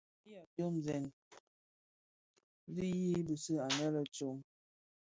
Dhi 0.09 0.19
dhim 0.25 0.39
a 0.41 0.43
dyomzèn 0.53 1.03
dhi 2.75 2.89
diyis 2.95 3.23
bisig 3.27 3.57
anne 3.65 3.87
lè 3.95 4.03
tsom. 4.13 4.37